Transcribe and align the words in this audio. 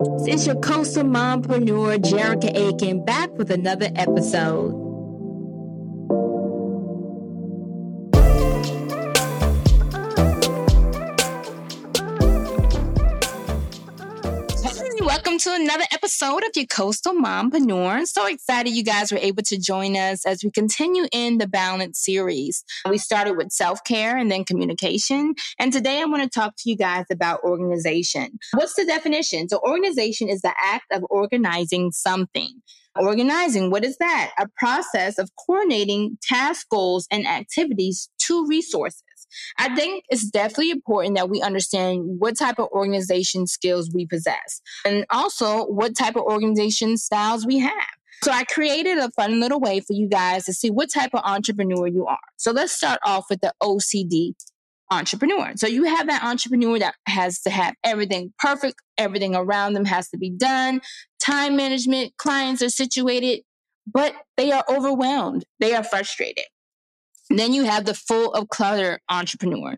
It's 0.00 0.46
your 0.46 0.54
coastal 0.60 1.02
mompreneur, 1.02 1.98
Jerrica 1.98 2.54
Aiken, 2.54 3.04
back 3.04 3.36
with 3.36 3.50
another 3.50 3.90
episode. 3.96 4.87
Welcome 15.08 15.38
to 15.38 15.54
another 15.54 15.86
episode 15.90 16.44
of 16.44 16.50
your 16.54 16.66
Coastal 16.66 17.14
Mompreneur. 17.14 18.06
So 18.06 18.26
excited 18.26 18.74
you 18.74 18.84
guys 18.84 19.10
were 19.10 19.16
able 19.16 19.42
to 19.44 19.58
join 19.58 19.96
us 19.96 20.26
as 20.26 20.44
we 20.44 20.50
continue 20.50 21.06
in 21.12 21.38
the 21.38 21.46
Balance 21.46 21.98
series. 21.98 22.62
We 22.86 22.98
started 22.98 23.38
with 23.38 23.50
self 23.50 23.82
care 23.84 24.18
and 24.18 24.30
then 24.30 24.44
communication. 24.44 25.34
And 25.58 25.72
today 25.72 26.02
I 26.02 26.04
want 26.04 26.24
to 26.24 26.28
talk 26.28 26.56
to 26.58 26.68
you 26.68 26.76
guys 26.76 27.06
about 27.10 27.42
organization. 27.42 28.38
What's 28.52 28.74
the 28.74 28.84
definition? 28.84 29.48
So, 29.48 29.60
organization 29.66 30.28
is 30.28 30.42
the 30.42 30.52
act 30.62 30.92
of 30.92 31.02
organizing 31.08 31.90
something. 31.90 32.60
Organizing, 32.94 33.70
what 33.70 33.86
is 33.86 33.96
that? 33.98 34.32
A 34.38 34.46
process 34.58 35.16
of 35.16 35.30
coordinating 35.46 36.18
task 36.20 36.68
goals 36.68 37.06
and 37.10 37.26
activities 37.26 38.10
to 38.26 38.46
resources. 38.46 39.02
I 39.58 39.74
think 39.74 40.04
it's 40.08 40.28
definitely 40.28 40.70
important 40.70 41.16
that 41.16 41.28
we 41.30 41.40
understand 41.40 42.02
what 42.18 42.38
type 42.38 42.58
of 42.58 42.68
organization 42.68 43.46
skills 43.46 43.90
we 43.92 44.06
possess 44.06 44.60
and 44.84 45.04
also 45.10 45.64
what 45.66 45.96
type 45.96 46.16
of 46.16 46.22
organization 46.22 46.96
styles 46.96 47.46
we 47.46 47.58
have. 47.58 47.72
So 48.24 48.32
I 48.32 48.44
created 48.44 48.98
a 48.98 49.10
fun 49.10 49.38
little 49.38 49.60
way 49.60 49.80
for 49.80 49.92
you 49.92 50.08
guys 50.08 50.44
to 50.46 50.52
see 50.52 50.70
what 50.70 50.92
type 50.92 51.10
of 51.14 51.20
entrepreneur 51.24 51.86
you 51.86 52.06
are. 52.06 52.18
So 52.36 52.50
let's 52.50 52.72
start 52.72 52.98
off 53.04 53.26
with 53.30 53.40
the 53.40 53.52
OCD 53.62 54.34
entrepreneur. 54.90 55.52
So 55.56 55.66
you 55.66 55.84
have 55.84 56.06
that 56.08 56.24
entrepreneur 56.24 56.78
that 56.78 56.94
has 57.06 57.40
to 57.42 57.50
have 57.50 57.74
everything 57.84 58.32
perfect, 58.38 58.76
everything 58.96 59.36
around 59.36 59.74
them 59.74 59.84
has 59.84 60.08
to 60.10 60.18
be 60.18 60.30
done, 60.30 60.80
time 61.20 61.56
management, 61.56 62.16
clients 62.16 62.62
are 62.62 62.70
situated, 62.70 63.42
but 63.86 64.14
they 64.36 64.50
are 64.50 64.64
overwhelmed, 64.68 65.44
they 65.60 65.74
are 65.74 65.84
frustrated. 65.84 66.44
Then 67.30 67.52
you 67.52 67.64
have 67.64 67.84
the 67.84 67.94
full 67.94 68.32
of 68.32 68.48
clutter 68.48 69.00
entrepreneur. 69.08 69.76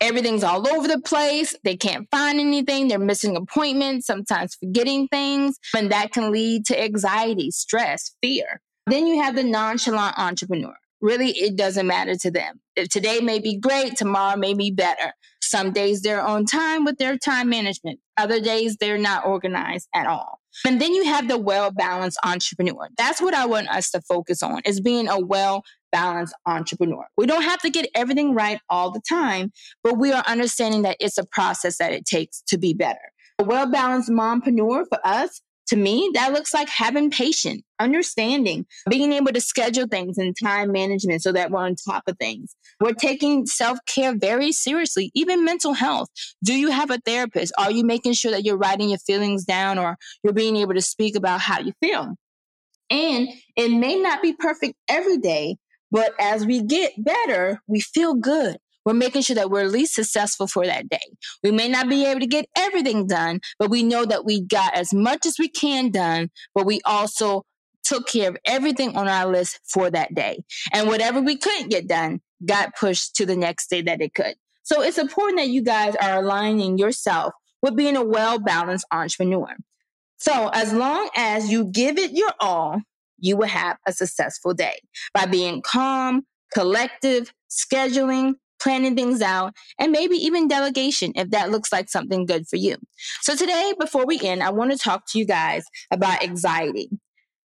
Everything's 0.00 0.44
all 0.44 0.66
over 0.66 0.88
the 0.88 1.00
place. 1.00 1.54
They 1.62 1.76
can't 1.76 2.08
find 2.10 2.40
anything. 2.40 2.88
They're 2.88 2.98
missing 2.98 3.36
appointments, 3.36 4.06
sometimes 4.06 4.54
forgetting 4.54 5.08
things. 5.08 5.58
And 5.76 5.92
that 5.92 6.12
can 6.12 6.32
lead 6.32 6.64
to 6.66 6.82
anxiety, 6.82 7.50
stress, 7.50 8.16
fear. 8.22 8.60
Then 8.86 9.06
you 9.06 9.22
have 9.22 9.36
the 9.36 9.44
nonchalant 9.44 10.18
entrepreneur. 10.18 10.74
Really, 11.02 11.30
it 11.30 11.56
doesn't 11.56 11.86
matter 11.86 12.14
to 12.16 12.30
them. 12.30 12.60
If 12.76 12.88
today 12.88 13.20
may 13.20 13.38
be 13.38 13.56
great, 13.56 13.96
tomorrow 13.96 14.36
may 14.36 14.54
be 14.54 14.70
better. 14.70 15.12
Some 15.42 15.72
days 15.72 16.02
they're 16.02 16.22
on 16.22 16.44
time 16.44 16.84
with 16.84 16.98
their 16.98 17.18
time 17.18 17.48
management. 17.48 18.00
Other 18.16 18.40
days 18.40 18.76
they're 18.76 18.98
not 18.98 19.26
organized 19.26 19.88
at 19.94 20.06
all. 20.06 20.40
And 20.66 20.80
then 20.80 20.94
you 20.94 21.04
have 21.04 21.28
the 21.28 21.38
well 21.38 21.70
balanced 21.70 22.18
entrepreneur. 22.24 22.88
That's 22.96 23.20
what 23.20 23.34
I 23.34 23.46
want 23.46 23.68
us 23.68 23.90
to 23.90 24.00
focus 24.02 24.42
on 24.42 24.62
is 24.64 24.80
being 24.80 25.08
a 25.08 25.18
well 25.18 25.62
balanced 25.92 26.34
entrepreneur. 26.46 27.06
We 27.16 27.26
don't 27.26 27.42
have 27.42 27.60
to 27.60 27.70
get 27.70 27.88
everything 27.94 28.34
right 28.34 28.60
all 28.68 28.90
the 28.90 29.02
time, 29.08 29.52
but 29.82 29.98
we 29.98 30.12
are 30.12 30.24
understanding 30.26 30.82
that 30.82 30.96
it's 31.00 31.18
a 31.18 31.26
process 31.26 31.78
that 31.78 31.92
it 31.92 32.06
takes 32.06 32.42
to 32.48 32.58
be 32.58 32.74
better. 32.74 32.98
A 33.38 33.44
well 33.44 33.70
balanced 33.70 34.10
mompreneur 34.10 34.84
for 34.88 34.98
us 35.04 35.40
to 35.70 35.76
me, 35.76 36.10
that 36.14 36.32
looks 36.32 36.52
like 36.52 36.68
having 36.68 37.12
patience, 37.12 37.62
understanding, 37.78 38.66
being 38.88 39.12
able 39.12 39.32
to 39.32 39.40
schedule 39.40 39.86
things 39.86 40.18
and 40.18 40.34
time 40.36 40.72
management 40.72 41.22
so 41.22 41.30
that 41.30 41.52
we're 41.52 41.60
on 41.60 41.76
top 41.76 42.02
of 42.08 42.18
things. 42.18 42.56
We're 42.80 42.92
taking 42.92 43.46
self 43.46 43.78
care 43.86 44.12
very 44.16 44.50
seriously, 44.50 45.12
even 45.14 45.44
mental 45.44 45.72
health. 45.72 46.08
Do 46.42 46.54
you 46.54 46.72
have 46.72 46.90
a 46.90 46.98
therapist? 46.98 47.52
Are 47.56 47.70
you 47.70 47.84
making 47.84 48.14
sure 48.14 48.32
that 48.32 48.44
you're 48.44 48.56
writing 48.56 48.88
your 48.88 48.98
feelings 48.98 49.44
down 49.44 49.78
or 49.78 49.96
you're 50.24 50.32
being 50.32 50.56
able 50.56 50.74
to 50.74 50.82
speak 50.82 51.14
about 51.14 51.40
how 51.40 51.60
you 51.60 51.72
feel? 51.80 52.16
And 52.90 53.28
it 53.54 53.68
may 53.68 53.96
not 54.00 54.22
be 54.22 54.32
perfect 54.32 54.74
every 54.88 55.18
day, 55.18 55.56
but 55.90 56.12
as 56.20 56.46
we 56.46 56.62
get 56.62 56.92
better, 56.98 57.62
we 57.66 57.80
feel 57.80 58.14
good. 58.14 58.56
We're 58.84 58.94
making 58.94 59.22
sure 59.22 59.36
that 59.36 59.50
we're 59.50 59.64
at 59.64 59.70
least 59.70 59.94
successful 59.94 60.46
for 60.46 60.64
that 60.66 60.88
day. 60.88 60.98
We 61.42 61.50
may 61.50 61.68
not 61.68 61.88
be 61.88 62.06
able 62.06 62.20
to 62.20 62.26
get 62.26 62.46
everything 62.56 63.06
done, 63.06 63.40
but 63.58 63.70
we 63.70 63.82
know 63.82 64.04
that 64.06 64.24
we 64.24 64.40
got 64.40 64.74
as 64.74 64.94
much 64.94 65.26
as 65.26 65.36
we 65.38 65.48
can 65.48 65.90
done, 65.90 66.30
but 66.54 66.64
we 66.64 66.80
also 66.84 67.44
took 67.84 68.06
care 68.06 68.30
of 68.30 68.36
everything 68.44 68.96
on 68.96 69.08
our 69.08 69.30
list 69.30 69.60
for 69.64 69.90
that 69.90 70.14
day. 70.14 70.42
And 70.72 70.88
whatever 70.88 71.20
we 71.20 71.36
couldn't 71.36 71.70
get 71.70 71.88
done 71.88 72.20
got 72.44 72.74
pushed 72.76 73.16
to 73.16 73.26
the 73.26 73.36
next 73.36 73.68
day 73.68 73.82
that 73.82 74.00
it 74.00 74.14
could. 74.14 74.34
So 74.62 74.82
it's 74.82 74.98
important 74.98 75.40
that 75.40 75.48
you 75.48 75.62
guys 75.62 75.96
are 75.96 76.18
aligning 76.18 76.78
yourself 76.78 77.34
with 77.62 77.76
being 77.76 77.96
a 77.96 78.04
well 78.04 78.38
balanced 78.38 78.86
entrepreneur. 78.92 79.56
So 80.18 80.48
as 80.48 80.72
long 80.72 81.08
as 81.16 81.50
you 81.50 81.64
give 81.64 81.98
it 81.98 82.12
your 82.12 82.32
all, 82.40 82.80
you 83.20 83.36
will 83.36 83.48
have 83.48 83.78
a 83.86 83.92
successful 83.92 84.54
day 84.54 84.80
by 85.14 85.26
being 85.26 85.62
calm, 85.62 86.22
collective, 86.52 87.32
scheduling, 87.50 88.34
planning 88.60 88.94
things 88.94 89.22
out, 89.22 89.54
and 89.78 89.90
maybe 89.90 90.16
even 90.16 90.48
delegation 90.48 91.12
if 91.16 91.30
that 91.30 91.50
looks 91.50 91.72
like 91.72 91.88
something 91.88 92.26
good 92.26 92.46
for 92.46 92.56
you. 92.56 92.76
So 93.22 93.34
today, 93.34 93.72
before 93.78 94.06
we 94.06 94.20
end, 94.20 94.42
I 94.42 94.50
want 94.50 94.70
to 94.72 94.78
talk 94.78 95.04
to 95.08 95.18
you 95.18 95.24
guys 95.24 95.64
about 95.90 96.22
anxiety. 96.22 96.90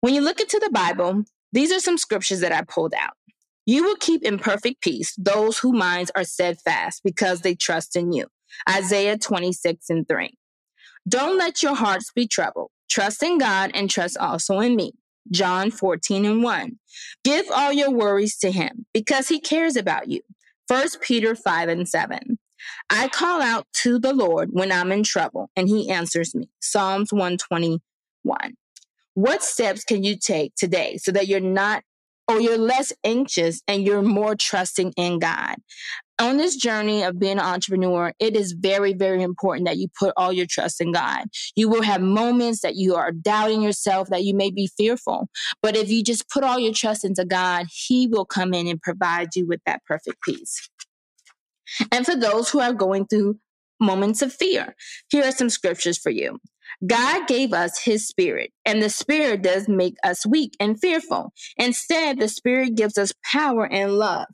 When 0.00 0.14
you 0.14 0.22
look 0.22 0.40
into 0.40 0.58
the 0.58 0.70
Bible, 0.70 1.24
these 1.52 1.72
are 1.72 1.80
some 1.80 1.98
scriptures 1.98 2.40
that 2.40 2.52
I 2.52 2.62
pulled 2.62 2.94
out. 2.94 3.14
You 3.66 3.82
will 3.82 3.96
keep 3.96 4.22
in 4.22 4.38
perfect 4.38 4.80
peace 4.80 5.14
those 5.18 5.58
whose 5.58 5.76
minds 5.76 6.10
are 6.14 6.24
steadfast 6.24 7.02
because 7.04 7.40
they 7.40 7.54
trust 7.54 7.96
in 7.96 8.12
you. 8.12 8.26
Isaiah 8.68 9.18
26 9.18 9.90
and 9.90 10.08
3. 10.08 10.32
Don't 11.08 11.36
let 11.36 11.62
your 11.62 11.74
hearts 11.74 12.10
be 12.14 12.26
troubled. 12.26 12.70
Trust 12.88 13.22
in 13.22 13.38
God 13.38 13.72
and 13.74 13.90
trust 13.90 14.16
also 14.16 14.60
in 14.60 14.76
me. 14.76 14.92
John 15.30 15.70
14 15.70 16.24
and 16.24 16.42
1. 16.42 16.78
Give 17.24 17.46
all 17.50 17.72
your 17.72 17.90
worries 17.90 18.36
to 18.38 18.50
him 18.50 18.86
because 18.92 19.28
he 19.28 19.40
cares 19.40 19.76
about 19.76 20.08
you. 20.08 20.20
1 20.68 20.88
Peter 21.00 21.34
5 21.34 21.68
and 21.68 21.88
7. 21.88 22.38
I 22.90 23.08
call 23.08 23.40
out 23.40 23.66
to 23.82 23.98
the 23.98 24.12
Lord 24.12 24.50
when 24.52 24.72
I'm 24.72 24.92
in 24.92 25.02
trouble 25.02 25.50
and 25.56 25.68
he 25.68 25.90
answers 25.90 26.34
me. 26.34 26.48
Psalms 26.60 27.12
121. 27.12 27.80
What 29.14 29.42
steps 29.42 29.84
can 29.84 30.02
you 30.02 30.16
take 30.18 30.54
today 30.56 30.98
so 30.98 31.12
that 31.12 31.28
you're 31.28 31.40
not 31.40 31.82
or 32.28 32.40
you're 32.40 32.58
less 32.58 32.92
anxious 33.04 33.62
and 33.68 33.84
you're 33.84 34.02
more 34.02 34.34
trusting 34.34 34.92
in 34.96 35.18
God? 35.18 35.56
On 36.18 36.36
this 36.36 36.56
journey 36.56 37.02
of 37.02 37.18
being 37.18 37.38
an 37.38 37.44
entrepreneur, 37.44 38.12
it 38.18 38.36
is 38.36 38.52
very, 38.52 38.94
very 38.94 39.22
important 39.22 39.66
that 39.66 39.76
you 39.76 39.88
put 39.98 40.12
all 40.16 40.32
your 40.32 40.46
trust 40.48 40.80
in 40.80 40.92
God. 40.92 41.24
You 41.56 41.68
will 41.68 41.82
have 41.82 42.00
moments 42.00 42.60
that 42.60 42.76
you 42.76 42.94
are 42.94 43.12
doubting 43.12 43.60
yourself, 43.60 44.08
that 44.08 44.24
you 44.24 44.34
may 44.34 44.50
be 44.50 44.70
fearful. 44.76 45.28
But 45.62 45.76
if 45.76 45.90
you 45.90 46.02
just 46.02 46.28
put 46.30 46.44
all 46.44 46.58
your 46.58 46.72
trust 46.72 47.04
into 47.04 47.24
God, 47.24 47.66
He 47.70 48.06
will 48.06 48.24
come 48.24 48.54
in 48.54 48.66
and 48.66 48.80
provide 48.80 49.36
you 49.36 49.46
with 49.46 49.60
that 49.66 49.84
perfect 49.84 50.22
peace. 50.22 50.68
And 51.92 52.06
for 52.06 52.16
those 52.16 52.48
who 52.48 52.60
are 52.60 52.72
going 52.72 53.06
through 53.06 53.38
moments 53.80 54.22
of 54.22 54.32
fear, 54.32 54.74
here 55.10 55.24
are 55.24 55.32
some 55.32 55.50
scriptures 55.50 55.98
for 55.98 56.10
you. 56.10 56.38
God 56.86 57.26
gave 57.26 57.52
us 57.52 57.82
his 57.82 58.06
spirit, 58.06 58.52
and 58.64 58.82
the 58.82 58.90
spirit 58.90 59.42
does 59.42 59.68
make 59.68 59.96
us 60.04 60.26
weak 60.26 60.54
and 60.60 60.78
fearful. 60.78 61.32
Instead, 61.56 62.18
the 62.18 62.28
spirit 62.28 62.74
gives 62.74 62.98
us 62.98 63.12
power 63.30 63.66
and 63.66 63.98
love. 63.98 64.26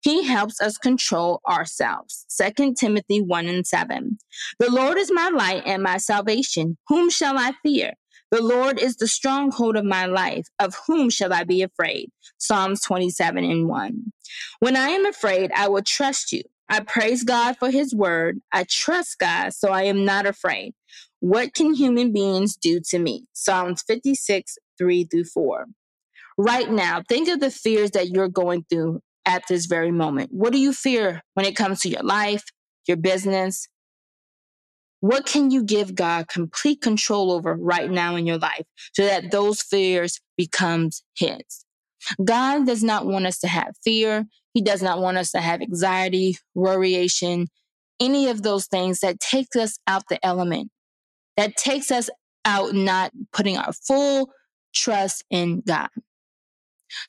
He 0.00 0.24
helps 0.24 0.60
us 0.60 0.78
control 0.78 1.40
ourselves. 1.48 2.24
2 2.56 2.74
Timothy 2.74 3.20
1 3.20 3.46
and 3.46 3.66
7. 3.66 4.18
The 4.58 4.70
Lord 4.70 4.96
is 4.96 5.10
my 5.12 5.28
light 5.28 5.62
and 5.66 5.82
my 5.82 5.98
salvation. 5.98 6.78
Whom 6.88 7.10
shall 7.10 7.36
I 7.36 7.52
fear? 7.62 7.94
The 8.30 8.42
Lord 8.42 8.78
is 8.78 8.96
the 8.96 9.08
stronghold 9.08 9.76
of 9.76 9.84
my 9.84 10.06
life. 10.06 10.46
Of 10.58 10.76
whom 10.86 11.10
shall 11.10 11.32
I 11.32 11.44
be 11.44 11.62
afraid? 11.62 12.10
Psalms 12.38 12.82
27 12.82 13.42
and 13.44 13.68
1. 13.68 14.12
When 14.60 14.76
I 14.76 14.88
am 14.88 15.06
afraid, 15.06 15.50
I 15.54 15.68
will 15.68 15.82
trust 15.82 16.32
you. 16.32 16.42
I 16.68 16.80
praise 16.80 17.24
God 17.24 17.56
for 17.56 17.70
his 17.70 17.94
word. 17.94 18.40
I 18.52 18.64
trust 18.64 19.18
God, 19.18 19.54
so 19.54 19.70
I 19.70 19.84
am 19.84 20.04
not 20.04 20.26
afraid. 20.26 20.74
What 21.20 21.54
can 21.54 21.74
human 21.74 22.12
beings 22.12 22.56
do 22.56 22.80
to 22.90 22.98
me? 22.98 23.24
Psalms 23.32 23.82
56, 23.82 24.58
3 24.76 25.04
through 25.04 25.24
4. 25.24 25.66
Right 26.36 26.70
now, 26.70 27.02
think 27.08 27.28
of 27.28 27.40
the 27.40 27.50
fears 27.50 27.92
that 27.92 28.10
you're 28.10 28.28
going 28.28 28.64
through 28.70 29.00
at 29.28 29.44
this 29.46 29.66
very 29.66 29.92
moment? 29.92 30.30
What 30.32 30.52
do 30.52 30.58
you 30.58 30.72
fear 30.72 31.22
when 31.34 31.46
it 31.46 31.54
comes 31.54 31.80
to 31.80 31.88
your 31.88 32.02
life, 32.02 32.44
your 32.88 32.96
business? 32.96 33.68
What 35.00 35.26
can 35.26 35.50
you 35.50 35.62
give 35.62 35.94
God 35.94 36.26
complete 36.28 36.80
control 36.80 37.30
over 37.30 37.54
right 37.54 37.90
now 37.90 38.16
in 38.16 38.26
your 38.26 38.38
life 38.38 38.64
so 38.94 39.04
that 39.04 39.30
those 39.30 39.62
fears 39.62 40.18
becomes 40.36 41.04
his? 41.16 41.64
God 42.24 42.66
does 42.66 42.82
not 42.82 43.06
want 43.06 43.26
us 43.26 43.38
to 43.40 43.48
have 43.48 43.74
fear. 43.84 44.26
He 44.54 44.62
does 44.62 44.82
not 44.82 45.00
want 45.00 45.18
us 45.18 45.30
to 45.32 45.40
have 45.40 45.60
anxiety, 45.60 46.38
worryation, 46.56 47.46
any 48.00 48.28
of 48.28 48.42
those 48.42 48.66
things 48.66 49.00
that 49.00 49.20
takes 49.20 49.56
us 49.56 49.78
out 49.86 50.04
the 50.08 50.24
element, 50.24 50.70
that 51.36 51.56
takes 51.56 51.90
us 51.90 52.08
out 52.44 52.72
not 52.72 53.12
putting 53.32 53.58
our 53.58 53.72
full 53.72 54.30
trust 54.74 55.22
in 55.30 55.60
God. 55.66 55.90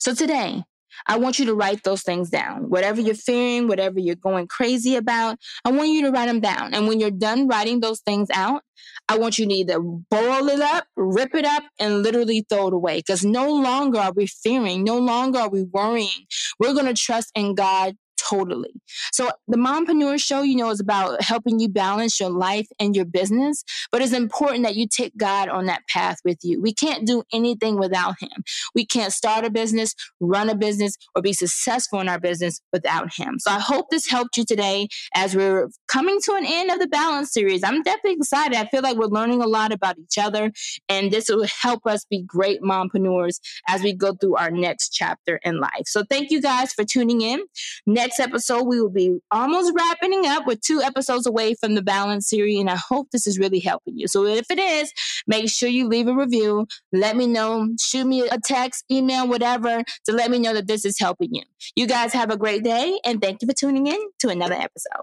So 0.00 0.14
today, 0.14 0.64
I 1.06 1.18
want 1.18 1.38
you 1.38 1.46
to 1.46 1.54
write 1.54 1.82
those 1.82 2.02
things 2.02 2.30
down. 2.30 2.70
Whatever 2.70 3.00
you're 3.00 3.14
fearing, 3.14 3.68
whatever 3.68 3.98
you're 4.00 4.14
going 4.14 4.46
crazy 4.46 4.96
about, 4.96 5.38
I 5.64 5.72
want 5.72 5.90
you 5.90 6.02
to 6.02 6.10
write 6.10 6.26
them 6.26 6.40
down. 6.40 6.74
And 6.74 6.86
when 6.86 7.00
you're 7.00 7.10
done 7.10 7.48
writing 7.48 7.80
those 7.80 8.00
things 8.00 8.28
out, 8.32 8.62
I 9.08 9.18
want 9.18 9.38
you 9.38 9.46
to 9.46 9.52
either 9.52 9.80
boil 9.80 10.48
it 10.48 10.60
up, 10.60 10.86
rip 10.96 11.34
it 11.34 11.44
up, 11.44 11.64
and 11.78 12.02
literally 12.02 12.46
throw 12.48 12.68
it 12.68 12.74
away. 12.74 12.98
Because 12.98 13.24
no 13.24 13.50
longer 13.52 13.98
are 13.98 14.12
we 14.12 14.26
fearing, 14.26 14.84
no 14.84 14.98
longer 14.98 15.40
are 15.40 15.50
we 15.50 15.62
worrying. 15.64 16.26
We're 16.58 16.74
going 16.74 16.86
to 16.86 16.94
trust 16.94 17.32
in 17.34 17.54
God 17.54 17.96
totally. 18.30 18.70
So 19.12 19.30
the 19.48 19.56
Mompreneur 19.56 20.20
Show, 20.20 20.42
you 20.42 20.56
know, 20.56 20.70
is 20.70 20.80
about 20.80 21.22
helping 21.22 21.58
you 21.58 21.68
balance 21.68 22.20
your 22.20 22.30
life 22.30 22.68
and 22.78 22.94
your 22.94 23.04
business, 23.04 23.64
but 23.90 24.02
it's 24.02 24.12
important 24.12 24.64
that 24.64 24.76
you 24.76 24.86
take 24.86 25.16
God 25.16 25.48
on 25.48 25.66
that 25.66 25.82
path 25.88 26.18
with 26.24 26.38
you. 26.42 26.60
We 26.60 26.72
can't 26.72 27.06
do 27.06 27.22
anything 27.32 27.78
without 27.78 28.16
Him. 28.20 28.44
We 28.74 28.86
can't 28.86 29.12
start 29.12 29.44
a 29.44 29.50
business, 29.50 29.94
run 30.20 30.48
a 30.48 30.54
business, 30.54 30.96
or 31.14 31.22
be 31.22 31.32
successful 31.32 32.00
in 32.00 32.08
our 32.08 32.20
business 32.20 32.60
without 32.72 33.14
Him. 33.14 33.38
So 33.38 33.50
I 33.50 33.58
hope 33.58 33.86
this 33.90 34.08
helped 34.08 34.36
you 34.36 34.44
today 34.44 34.88
as 35.14 35.34
we're 35.34 35.68
coming 35.88 36.20
to 36.24 36.34
an 36.34 36.44
end 36.46 36.70
of 36.70 36.78
the 36.78 36.88
Balance 36.88 37.32
series. 37.32 37.62
I'm 37.64 37.82
definitely 37.82 38.14
excited. 38.14 38.56
I 38.56 38.66
feel 38.66 38.82
like 38.82 38.96
we're 38.96 39.06
learning 39.06 39.42
a 39.42 39.46
lot 39.46 39.72
about 39.72 39.98
each 39.98 40.18
other, 40.18 40.52
and 40.88 41.10
this 41.10 41.28
will 41.28 41.46
help 41.46 41.86
us 41.86 42.04
be 42.04 42.22
great 42.22 42.60
mompreneurs 42.62 43.40
as 43.68 43.82
we 43.82 43.92
go 43.92 44.14
through 44.14 44.36
our 44.36 44.50
next 44.50 44.90
chapter 44.90 45.40
in 45.42 45.58
life. 45.58 45.86
So 45.86 46.04
thank 46.08 46.30
you 46.30 46.40
guys 46.40 46.72
for 46.72 46.84
tuning 46.84 47.20
in. 47.22 47.40
Next 47.86 48.19
episode, 48.20 48.64
we 48.64 48.80
will 48.80 48.90
be 48.90 49.18
almost 49.30 49.72
wrapping 49.74 50.26
up 50.26 50.46
with 50.46 50.60
two 50.60 50.80
episodes 50.82 51.26
away 51.26 51.54
from 51.54 51.74
the 51.74 51.82
balance 51.82 52.28
series. 52.28 52.60
And 52.60 52.70
I 52.70 52.76
hope 52.76 53.10
this 53.10 53.26
is 53.26 53.38
really 53.38 53.60
helping 53.60 53.98
you. 53.98 54.06
So 54.06 54.26
if 54.26 54.50
it 54.50 54.58
is, 54.58 54.92
make 55.26 55.48
sure 55.50 55.68
you 55.68 55.88
leave 55.88 56.08
a 56.08 56.14
review. 56.14 56.66
Let 56.92 57.16
me 57.16 57.26
know, 57.26 57.68
shoot 57.80 58.04
me 58.04 58.28
a 58.28 58.38
text, 58.38 58.84
email, 58.90 59.26
whatever 59.26 59.82
to 60.06 60.12
let 60.12 60.30
me 60.30 60.38
know 60.38 60.54
that 60.54 60.66
this 60.66 60.84
is 60.84 60.98
helping 60.98 61.34
you. 61.34 61.42
You 61.74 61.86
guys 61.86 62.12
have 62.12 62.30
a 62.30 62.36
great 62.36 62.62
day 62.62 62.98
and 63.04 63.20
thank 63.20 63.42
you 63.42 63.48
for 63.48 63.54
tuning 63.54 63.86
in 63.86 63.98
to 64.20 64.28
another 64.28 64.54
episode. 64.54 65.02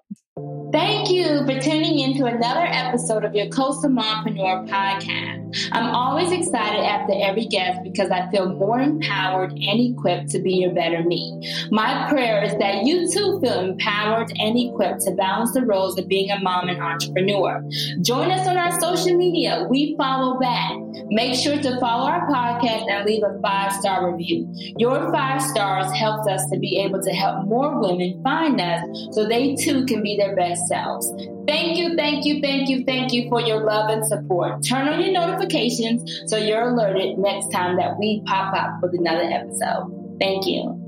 Thank 0.71 1.09
you 1.09 1.45
for 1.45 1.59
tuning 1.59 1.99
in 1.99 2.17
to 2.17 2.25
another 2.25 2.65
episode 2.65 3.23
of 3.23 3.33
your 3.33 3.47
Coastal 3.47 3.89
Mompreneur 3.89 4.67
podcast. 4.69 5.69
I'm 5.71 5.95
always 5.95 6.31
excited 6.31 6.83
after 6.83 7.13
every 7.15 7.45
guest 7.45 7.79
because 7.83 8.11
I 8.11 8.29
feel 8.29 8.53
more 8.53 8.79
empowered 8.79 9.51
and 9.51 9.79
equipped 9.79 10.29
to 10.31 10.39
be 10.39 10.55
your 10.55 10.73
better 10.73 11.03
me. 11.03 11.41
My 11.71 12.09
prayer 12.09 12.43
is 12.43 12.53
that 12.59 12.83
you 12.83 13.09
too 13.09 13.39
feel 13.41 13.59
empowered 13.59 14.31
and 14.37 14.59
equipped 14.59 15.01
to 15.01 15.11
balance 15.11 15.53
the 15.53 15.65
roles 15.65 15.97
of 15.97 16.07
being 16.07 16.29
a 16.31 16.39
mom 16.41 16.67
and 16.67 16.81
entrepreneur. 16.81 17.63
Join 18.01 18.29
us 18.29 18.45
on 18.45 18.57
our 18.57 18.77
social 18.79 19.15
media. 19.15 19.65
We 19.69 19.95
follow 19.97 20.37
back. 20.39 20.73
Make 21.09 21.35
sure 21.35 21.57
to 21.57 21.79
follow 21.79 22.09
our 22.09 22.27
podcast 22.27 22.89
and 22.89 23.05
leave 23.05 23.23
a 23.23 23.39
five 23.41 23.71
star 23.71 24.11
review. 24.11 24.47
Your 24.77 25.11
five 25.13 25.41
stars 25.41 25.91
helps 25.93 26.27
us 26.27 26.45
to 26.51 26.59
be 26.59 26.79
able 26.79 27.01
to 27.01 27.11
help 27.11 27.45
more 27.45 27.79
women 27.79 28.21
find 28.23 28.59
us 28.59 28.81
so 29.11 29.27
they 29.27 29.55
too 29.55 29.85
can 29.85 30.03
be 30.03 30.17
their 30.27 30.35
best 30.35 30.67
selves. 30.67 31.11
Thank 31.47 31.77
you, 31.77 31.95
thank 31.95 32.25
you, 32.25 32.41
thank 32.41 32.69
you, 32.69 32.83
thank 32.85 33.13
you 33.13 33.29
for 33.29 33.41
your 33.41 33.63
love 33.63 33.89
and 33.89 34.05
support. 34.05 34.63
Turn 34.63 34.87
on 34.87 35.01
your 35.01 35.11
notifications 35.11 36.23
so 36.27 36.37
you're 36.37 36.69
alerted 36.69 37.17
next 37.17 37.49
time 37.49 37.77
that 37.77 37.97
we 37.97 38.21
pop 38.25 38.53
up 38.53 38.81
with 38.81 38.93
another 38.93 39.23
episode. 39.23 40.17
Thank 40.19 40.45
you. 40.45 40.86